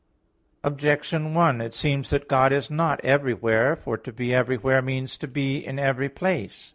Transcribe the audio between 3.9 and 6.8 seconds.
to be everywhere means to be in every place.